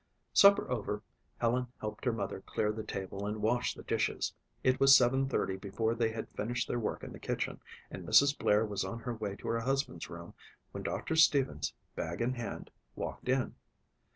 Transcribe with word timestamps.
Supper 0.33 0.67
over, 0.67 1.03
Helen 1.37 1.67
helped 1.79 2.05
her 2.05 2.11
mother 2.11 2.41
clear 2.47 2.71
the 2.71 2.81
table 2.83 3.27
and 3.27 3.39
wash 3.39 3.75
the 3.75 3.83
dishes. 3.83 4.33
It 4.63 4.79
was 4.79 4.95
seven 4.97 5.29
thirty 5.29 5.57
before 5.57 5.93
they 5.93 6.09
had 6.09 6.27
finished 6.29 6.67
their 6.67 6.79
work 6.79 7.03
in 7.03 7.13
the 7.13 7.19
kitchen 7.19 7.59
and 7.91 8.03
Mrs. 8.03 8.35
Blair 8.35 8.65
was 8.65 8.83
on 8.83 8.97
her 9.01 9.13
way 9.13 9.35
to 9.35 9.47
her 9.49 9.59
husband's 9.59 10.09
room 10.09 10.33
when 10.71 10.81
Doctor 10.81 11.15
Stevens, 11.15 11.75
bag 11.95 12.19
in 12.19 12.33
hand, 12.33 12.71
walked 12.95 13.29
in. 13.29 13.53